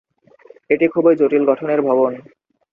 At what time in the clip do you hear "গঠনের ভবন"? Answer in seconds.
1.45-2.11